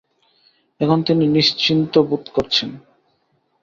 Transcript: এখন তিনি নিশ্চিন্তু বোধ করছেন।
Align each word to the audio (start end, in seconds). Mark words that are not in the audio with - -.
এখন 0.79 0.99
তিনি 1.03 1.23
নিশ্চিন্তু 1.27 1.97
বোধ 2.03 2.25
করছেন। 2.33 2.69